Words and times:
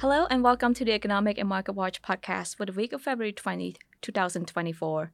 Hello 0.00 0.28
and 0.30 0.44
welcome 0.44 0.74
to 0.74 0.84
the 0.84 0.92
Economic 0.92 1.38
and 1.38 1.48
Market 1.48 1.72
Watch 1.72 2.02
podcast 2.02 2.56
for 2.56 2.64
the 2.64 2.72
week 2.72 2.92
of 2.92 3.02
February 3.02 3.32
20th, 3.32 3.78
2024. 4.00 5.10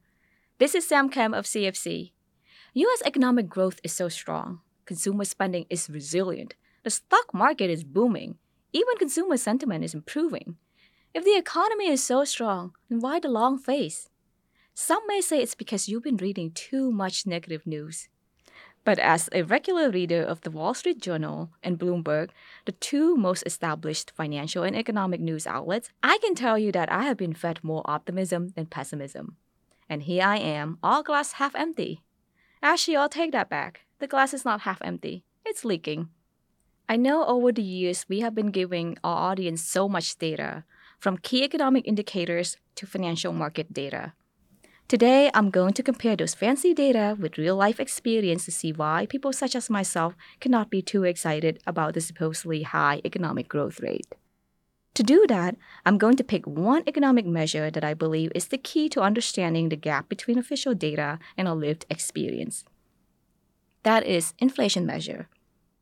This 0.59 0.75
is 0.75 0.87
Sam 0.87 1.09
Kem 1.09 1.33
of 1.33 1.45
CFC. 1.45 2.11
US 2.75 3.01
economic 3.03 3.49
growth 3.49 3.79
is 3.83 3.93
so 3.93 4.09
strong, 4.09 4.59
consumer 4.85 5.25
spending 5.25 5.65
is 5.71 5.89
resilient, 5.89 6.53
the 6.83 6.91
stock 6.91 7.33
market 7.33 7.71
is 7.71 7.83
booming, 7.83 8.37
even 8.73 8.95
consumer 8.99 9.37
sentiment 9.37 9.83
is 9.83 9.95
improving. 9.95 10.57
If 11.15 11.25
the 11.25 11.35
economy 11.35 11.89
is 11.89 12.03
so 12.03 12.23
strong, 12.23 12.73
then 12.87 12.99
why 12.99 13.19
the 13.19 13.27
long 13.27 13.57
face? 13.57 14.09
Some 14.75 15.01
may 15.07 15.19
say 15.19 15.41
it's 15.41 15.55
because 15.55 15.89
you've 15.89 16.03
been 16.03 16.17
reading 16.17 16.51
too 16.51 16.91
much 16.91 17.25
negative 17.25 17.65
news. 17.65 18.07
But 18.85 18.99
as 18.99 19.29
a 19.31 19.41
regular 19.41 19.89
reader 19.89 20.21
of 20.21 20.41
the 20.41 20.51
Wall 20.51 20.75
Street 20.75 21.01
Journal 21.01 21.49
and 21.63 21.79
Bloomberg, 21.79 22.29
the 22.65 22.71
two 22.71 23.17
most 23.17 23.43
established 23.45 24.11
financial 24.11 24.61
and 24.61 24.75
economic 24.75 25.19
news 25.19 25.47
outlets, 25.47 25.89
I 26.03 26.19
can 26.19 26.35
tell 26.35 26.59
you 26.59 26.71
that 26.71 26.91
I 26.91 27.03
have 27.03 27.17
been 27.17 27.33
fed 27.33 27.59
more 27.63 27.81
optimism 27.85 28.49
than 28.55 28.67
pessimism. 28.67 29.37
And 29.89 30.03
here 30.03 30.23
I 30.23 30.37
am, 30.37 30.77
all 30.83 31.01
glass 31.01 31.33
half 31.33 31.55
empty. 31.55 32.03
Actually, 32.61 32.97
I'll 32.97 33.09
take 33.09 33.31
that 33.31 33.49
back. 33.49 33.81
The 33.97 34.07
glass 34.07 34.35
is 34.35 34.45
not 34.45 34.61
half 34.61 34.81
empty, 34.83 35.23
it's 35.43 35.65
leaking. 35.65 36.09
I 36.87 36.95
know 36.95 37.25
over 37.25 37.51
the 37.51 37.63
years 37.63 38.05
we 38.07 38.19
have 38.19 38.35
been 38.35 38.51
giving 38.51 38.97
our 39.03 39.31
audience 39.31 39.63
so 39.63 39.89
much 39.89 40.15
data, 40.17 40.63
from 40.99 41.17
key 41.17 41.43
economic 41.43 41.87
indicators 41.87 42.57
to 42.75 42.85
financial 42.85 43.33
market 43.33 43.73
data. 43.73 44.13
Today, 44.87 45.31
I'm 45.33 45.49
going 45.49 45.73
to 45.73 45.81
compare 45.81 46.15
those 46.15 46.35
fancy 46.35 46.71
data 46.71 47.17
with 47.19 47.39
real 47.39 47.55
life 47.55 47.79
experience 47.79 48.45
to 48.45 48.51
see 48.51 48.71
why 48.71 49.07
people 49.09 49.33
such 49.33 49.55
as 49.55 49.67
myself 49.67 50.13
cannot 50.39 50.69
be 50.69 50.83
too 50.83 51.03
excited 51.03 51.59
about 51.65 51.95
the 51.95 52.01
supposedly 52.01 52.61
high 52.61 53.01
economic 53.03 53.47
growth 53.47 53.79
rate. 53.79 54.05
To 54.93 55.01
do 55.01 55.25
that, 55.27 55.55
I'm 55.87 55.97
going 55.97 56.17
to 56.17 56.23
pick 56.23 56.45
one 56.45 56.83
economic 56.85 57.25
measure 57.25 57.71
that 57.71 57.83
I 57.83 57.95
believe 57.95 58.31
is 58.35 58.49
the 58.49 58.59
key 58.59 58.87
to 58.89 59.01
understanding 59.01 59.69
the 59.69 59.75
gap 59.75 60.07
between 60.07 60.37
official 60.37 60.75
data 60.75 61.17
and 61.35 61.47
our 61.47 61.55
lived 61.55 61.87
experience. 61.89 62.63
That 63.81 64.05
is 64.05 64.35
inflation 64.37 64.85
measure. 64.85 65.29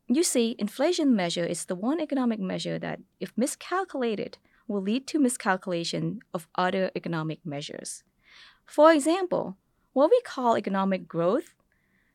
You 0.08 0.22
see, 0.22 0.56
inflation 0.58 1.14
measure 1.14 1.44
is 1.44 1.66
the 1.66 1.76
one 1.76 2.00
economic 2.00 2.40
measure 2.40 2.78
that, 2.78 3.00
if 3.20 3.32
miscalculated, 3.36 4.38
will 4.66 4.80
lead 4.80 5.06
to 5.08 5.18
miscalculation 5.18 6.20
of 6.32 6.48
other 6.54 6.90
economic 6.96 7.44
measures. 7.44 8.02
For 8.66 8.92
example, 8.92 9.56
what 9.92 10.10
we 10.10 10.20
call 10.22 10.56
economic 10.56 11.06
growth 11.06 11.54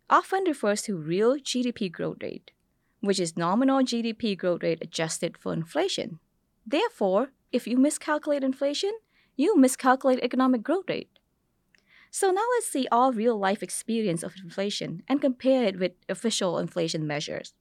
often 0.10 0.44
refers 0.46 0.82
to 0.84 0.98
real 0.98 1.38
GDP 1.38 1.92
growth 1.92 2.18
rate, 2.22 2.52
which 3.00 3.20
is 3.20 3.38
nominal 3.38 3.80
GDP 3.80 4.38
growth 4.38 4.64
rate 4.64 4.80
adjusted 4.82 5.38
for 5.38 5.54
inflation. 5.54 6.20
Therefore, 6.66 7.32
if 7.52 7.68
you 7.68 7.78
miscalculate 7.78 8.44
inflation, 8.44 8.92
you 9.36 9.58
miscalculate 9.58 10.20
economic 10.22 10.64
growth 10.64 10.86
rate. 10.90 11.10
So 12.12 12.32
now 12.32 12.44
let's 12.56 12.68
see 12.68 12.88
all 12.92 13.14
real 13.14 13.38
life 13.38 13.62
experience 13.62 14.24
of 14.24 14.36
inflation 14.44 15.04
and 15.08 15.22
compare 15.22 15.64
it 15.64 15.80
with 15.80 15.92
official 16.10 16.58
inflation 16.58 17.06
measures. 17.06 17.54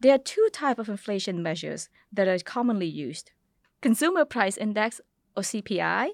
There 0.00 0.14
are 0.14 0.18
two 0.18 0.48
types 0.52 0.80
of 0.80 0.88
inflation 0.88 1.42
measures 1.42 1.88
that 2.12 2.26
are 2.26 2.38
commonly 2.40 2.86
used. 2.86 3.30
Consumer 3.80 4.24
Price 4.24 4.56
Index 4.56 5.00
or 5.36 5.42
CPI 5.42 6.10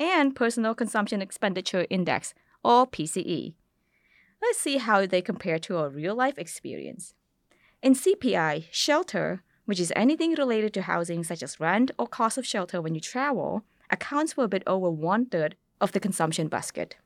and 0.00 0.34
Personal 0.34 0.74
Consumption 0.74 1.20
Expenditure 1.20 1.86
Index, 1.90 2.34
or 2.62 2.86
PCE. 2.86 3.54
Let's 4.40 4.58
see 4.58 4.78
how 4.78 5.06
they 5.06 5.22
compare 5.22 5.58
to 5.60 5.78
a 5.78 5.88
real 5.88 6.14
life 6.14 6.38
experience. 6.38 7.14
In 7.82 7.94
CPI, 7.94 8.66
shelter, 8.70 9.42
which 9.64 9.80
is 9.80 9.92
anything 9.94 10.34
related 10.34 10.72
to 10.74 10.82
housing 10.82 11.22
such 11.22 11.42
as 11.42 11.60
rent 11.60 11.90
or 11.98 12.06
cost 12.06 12.38
of 12.38 12.46
shelter 12.46 12.80
when 12.80 12.94
you 12.94 13.00
travel, 13.00 13.64
accounts 13.90 14.32
for 14.32 14.44
a 14.44 14.48
bit 14.48 14.62
over 14.66 14.90
one 14.90 15.26
third 15.26 15.56
of 15.80 15.92
the 15.92 16.00
consumption 16.00 16.48
basket. 16.48 16.96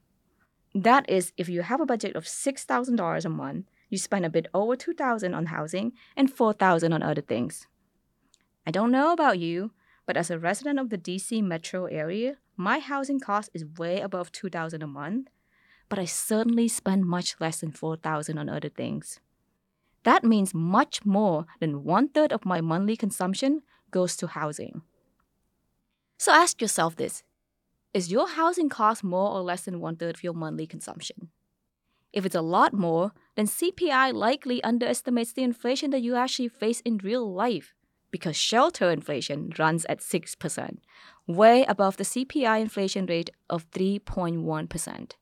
That 0.74 1.08
is, 1.08 1.32
if 1.36 1.48
you 1.48 1.62
have 1.62 1.80
a 1.80 1.86
budget 1.86 2.16
of 2.16 2.24
$6,000 2.24 3.24
a 3.24 3.28
month, 3.28 3.66
you 3.90 3.98
spend 3.98 4.24
a 4.24 4.30
bit 4.30 4.46
over 4.54 4.74
$2,000 4.74 5.36
on 5.36 5.46
housing 5.46 5.92
and 6.16 6.34
$4,000 6.34 6.94
on 6.94 7.02
other 7.02 7.20
things. 7.20 7.66
I 8.66 8.70
don't 8.70 8.90
know 8.90 9.12
about 9.12 9.38
you, 9.38 9.72
but 10.06 10.16
as 10.16 10.30
a 10.30 10.38
resident 10.38 10.78
of 10.78 10.88
the 10.88 10.98
DC 10.98 11.42
metro 11.42 11.86
area, 11.86 12.36
my 12.62 12.78
housing 12.78 13.18
cost 13.18 13.50
is 13.52 13.66
way 13.76 14.00
above 14.00 14.30
2000 14.30 14.82
a 14.82 14.86
month, 14.86 15.28
but 15.88 15.98
I 15.98 16.04
certainly 16.04 16.68
spend 16.68 17.04
much 17.04 17.34
less 17.40 17.60
than 17.60 17.72
4000 17.72 18.38
on 18.38 18.48
other 18.48 18.68
things. 18.68 19.20
That 20.04 20.24
means 20.24 20.54
much 20.54 21.04
more 21.04 21.46
than 21.60 21.84
one 21.84 22.08
third 22.08 22.32
of 22.32 22.44
my 22.44 22.60
monthly 22.60 22.96
consumption 22.96 23.62
goes 23.90 24.16
to 24.16 24.28
housing. 24.28 24.82
So 26.18 26.32
ask 26.32 26.62
yourself 26.62 26.96
this 26.96 27.22
Is 27.92 28.12
your 28.12 28.28
housing 28.28 28.68
cost 28.68 29.02
more 29.02 29.30
or 29.30 29.42
less 29.42 29.64
than 29.64 29.80
one 29.80 29.96
third 29.96 30.14
of 30.14 30.24
your 30.24 30.34
monthly 30.34 30.66
consumption? 30.66 31.30
If 32.12 32.24
it's 32.24 32.34
a 32.34 32.42
lot 32.42 32.72
more, 32.72 33.12
then 33.36 33.46
CPI 33.46 34.12
likely 34.12 34.62
underestimates 34.62 35.32
the 35.32 35.42
inflation 35.42 35.90
that 35.90 36.02
you 36.02 36.14
actually 36.14 36.48
face 36.48 36.80
in 36.82 36.98
real 36.98 37.32
life 37.32 37.74
because 38.12 38.36
shelter 38.36 38.90
inflation 38.90 39.52
runs 39.58 39.84
at 39.86 39.98
6%, 39.98 40.78
way 41.26 41.64
above 41.64 41.96
the 41.96 42.04
CPI 42.04 42.60
inflation 42.60 43.06
rate 43.06 43.30
of 43.50 43.68
3.1%. 43.72 45.12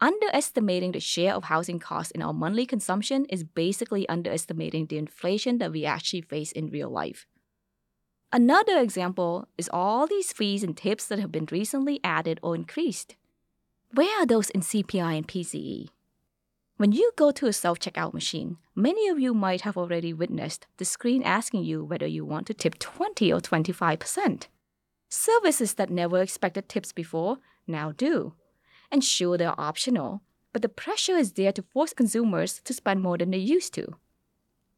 Underestimating 0.00 0.92
the 0.92 1.00
share 1.00 1.34
of 1.34 1.44
housing 1.44 1.78
costs 1.78 2.12
in 2.12 2.22
our 2.22 2.34
monthly 2.34 2.66
consumption 2.66 3.24
is 3.30 3.42
basically 3.42 4.08
underestimating 4.08 4.86
the 4.86 4.98
inflation 4.98 5.58
that 5.58 5.72
we 5.72 5.84
actually 5.84 6.20
face 6.20 6.52
in 6.52 6.68
real 6.68 6.90
life. 6.90 7.26
Another 8.32 8.78
example 8.78 9.48
is 9.56 9.70
all 9.72 10.06
these 10.06 10.32
fees 10.32 10.62
and 10.62 10.76
tips 10.76 11.06
that 11.06 11.20
have 11.20 11.32
been 11.32 11.46
recently 11.50 12.00
added 12.04 12.38
or 12.42 12.54
increased. 12.54 13.16
Where 13.92 14.20
are 14.20 14.26
those 14.26 14.50
in 14.50 14.60
CPI 14.60 15.16
and 15.16 15.28
PCE? 15.28 15.88
When 16.84 16.92
you 16.92 17.12
go 17.16 17.30
to 17.30 17.46
a 17.46 17.52
self 17.54 17.78
checkout 17.78 18.12
machine, 18.12 18.58
many 18.74 19.08
of 19.08 19.18
you 19.18 19.32
might 19.32 19.62
have 19.62 19.78
already 19.78 20.12
witnessed 20.12 20.66
the 20.76 20.84
screen 20.84 21.22
asking 21.22 21.64
you 21.64 21.82
whether 21.82 22.06
you 22.06 22.26
want 22.26 22.46
to 22.48 22.52
tip 22.52 22.78
20 22.78 23.32
or 23.32 23.40
25%. 23.40 24.48
Services 25.08 25.72
that 25.76 25.88
never 25.88 26.20
expected 26.20 26.68
tips 26.68 26.92
before 26.92 27.38
now 27.66 27.92
do. 27.92 28.34
And 28.92 29.02
sure, 29.02 29.38
they're 29.38 29.58
optional, 29.58 30.20
but 30.52 30.60
the 30.60 30.68
pressure 30.68 31.16
is 31.16 31.32
there 31.32 31.52
to 31.52 31.62
force 31.62 31.94
consumers 31.94 32.60
to 32.60 32.74
spend 32.74 33.00
more 33.00 33.16
than 33.16 33.30
they 33.30 33.38
used 33.38 33.72
to. 33.76 33.86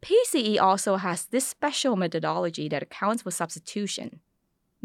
PCE 0.01 0.61
also 0.61 0.99
has 0.99 1.25
this 1.25 1.45
special 1.45 1.97
methodology 1.97 2.69
that 2.69 2.85
accounts 2.85 3.23
for 3.23 3.33
substitution. 3.33 4.21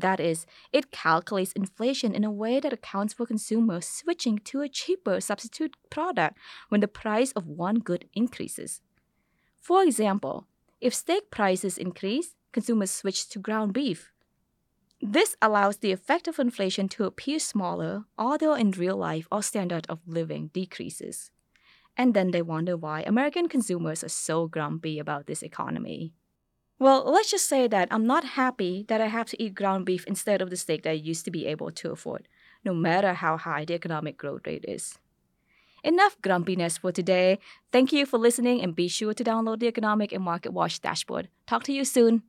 That 0.01 0.19
is, 0.19 0.47
it 0.73 0.91
calculates 0.91 1.51
inflation 1.53 2.16
in 2.16 2.23
a 2.23 2.31
way 2.31 2.59
that 2.59 2.73
accounts 2.73 3.13
for 3.13 3.25
consumers 3.25 3.85
switching 3.88 4.39
to 4.39 4.62
a 4.62 4.69
cheaper 4.69 5.22
substitute 5.22 5.75
product 5.89 6.38
when 6.69 6.81
the 6.81 6.88
price 6.88 7.31
of 7.34 7.45
one 7.45 7.79
good 7.79 8.09
increases. 8.13 8.81
For 9.59 9.84
example, 9.84 10.47
if 10.79 10.95
steak 10.95 11.29
prices 11.29 11.78
increase, 11.78 12.35
consumers 12.51 12.89
switch 12.89 13.29
to 13.29 13.39
ground 13.39 13.73
beef. 13.73 14.12
This 15.00 15.35
allows 15.41 15.78
the 15.78 15.91
effect 15.91 16.28
of 16.28 16.39
inflation 16.39 16.89
to 16.89 17.06
appear 17.06 17.39
smaller, 17.39 18.06
although 18.18 18.56
in 18.56 18.72
real 18.72 18.97
life 18.97 19.28
our 19.31 19.44
standard 19.44 19.85
of 19.88 20.00
living 20.07 20.50
decreases. 20.53 21.31
And 21.95 22.13
then 22.13 22.31
they 22.31 22.41
wonder 22.41 22.75
why 22.75 23.01
American 23.01 23.47
consumers 23.47 24.03
are 24.03 24.09
so 24.09 24.47
grumpy 24.47 24.97
about 24.97 25.28
this 25.28 25.44
economy. 25.44 26.13
Well, 26.81 27.03
let's 27.06 27.30
just 27.30 27.47
say 27.47 27.68
that 27.68 27.90
I'm 27.92 28.08
not 28.08 28.24
happy 28.24 28.86
that 28.88 29.02
I 29.02 29.06
have 29.06 29.28
to 29.28 29.44
eat 29.44 29.53
ground 29.53 29.86
beef 29.86 30.03
instead 30.08 30.42
of 30.42 30.50
the 30.50 30.58
steak 30.58 30.81
that 30.81 30.90
I 30.90 30.94
used 30.94 31.25
to 31.25 31.31
be 31.31 31.46
able 31.46 31.69
to 31.69 31.92
afford, 31.92 32.28
no 32.66 32.74
matter 32.74 33.14
how 33.14 33.38
high 33.38 33.66
the 33.66 33.75
economic 33.75 34.18
growth 34.18 34.47
rate 34.47 34.66
is. 34.68 34.97
Enough 35.84 36.19
grumpiness 36.24 36.80
for 36.80 36.92
today. 36.92 37.38
Thank 37.72 37.94
you 37.94 38.08
for 38.08 38.18
listening 38.18 38.64
and 38.64 38.75
be 38.75 38.88
sure 38.88 39.14
to 39.14 39.24
download 39.24 39.59
the 39.59 39.68
Economic 39.68 40.12
and 40.12 40.24
Market 40.24 40.53
Watch 40.53 40.81
dashboard. 40.81 41.30
Talk 41.45 41.63
to 41.66 41.72
you 41.72 41.86
soon. 41.86 42.24